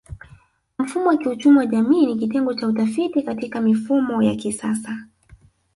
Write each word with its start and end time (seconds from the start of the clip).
Mfumo 0.79 1.07
wa 1.09 1.17
kiuchumi 1.17 1.57
wa 1.57 1.65
jamii 1.65 2.05
ni 2.05 2.15
kitengo 2.15 2.53
cha 2.53 2.67
utafiti 2.67 3.23
Katika 3.23 3.61
mifumo 3.61 4.23
ya 4.23 4.35
kisasa 4.35 4.97